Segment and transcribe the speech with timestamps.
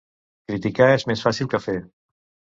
[0.51, 1.79] Criticar és més fàcil que fer.